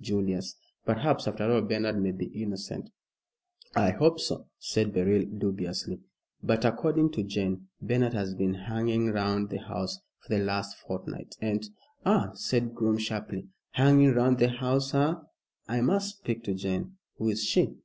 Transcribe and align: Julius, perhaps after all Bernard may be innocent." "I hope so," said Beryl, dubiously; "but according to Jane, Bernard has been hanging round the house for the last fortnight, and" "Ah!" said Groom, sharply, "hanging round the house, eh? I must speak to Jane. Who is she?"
Julius, 0.00 0.54
perhaps 0.86 1.26
after 1.26 1.50
all 1.50 1.62
Bernard 1.62 2.00
may 2.00 2.12
be 2.12 2.26
innocent." 2.26 2.90
"I 3.74 3.90
hope 3.90 4.20
so," 4.20 4.46
said 4.56 4.92
Beryl, 4.92 5.24
dubiously; 5.24 5.98
"but 6.44 6.64
according 6.64 7.10
to 7.10 7.24
Jane, 7.24 7.66
Bernard 7.82 8.12
has 8.14 8.36
been 8.36 8.54
hanging 8.54 9.08
round 9.10 9.48
the 9.50 9.58
house 9.58 9.98
for 10.20 10.28
the 10.32 10.44
last 10.44 10.76
fortnight, 10.76 11.34
and" 11.42 11.68
"Ah!" 12.06 12.30
said 12.34 12.72
Groom, 12.72 12.98
sharply, 12.98 13.48
"hanging 13.72 14.12
round 14.14 14.38
the 14.38 14.50
house, 14.50 14.94
eh? 14.94 15.14
I 15.66 15.80
must 15.80 16.18
speak 16.18 16.44
to 16.44 16.54
Jane. 16.54 16.96
Who 17.16 17.28
is 17.28 17.42
she?" 17.42 17.74